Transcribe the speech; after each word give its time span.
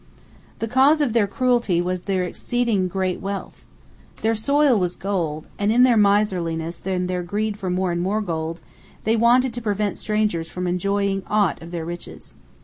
The 0.57 0.67
cause 0.67 0.99
of 0.99 1.13
their 1.13 1.27
cruelty 1.27 1.79
was 1.79 2.01
their 2.01 2.23
exceeding 2.23 2.87
great 2.87 3.19
wealth. 3.21 3.67
Their 4.23 4.33
soil 4.33 4.79
was 4.79 4.95
gold, 4.95 5.45
and 5.59 5.71
in 5.71 5.83
their 5.83 5.95
miserliness 5.95 6.81
and 6.87 7.07
their 7.07 7.21
greed 7.21 7.55
for 7.55 7.69
more 7.69 7.91
and 7.91 8.01
more 8.01 8.21
gold, 8.21 8.61
they 9.03 9.15
wanted 9.15 9.53
to 9.53 9.61
prevent 9.61 9.99
strangers 9.99 10.49
from 10.49 10.65
enjoying 10.65 11.21
aught 11.27 11.61
of 11.61 11.69
their 11.69 11.85
riches. 11.85 12.33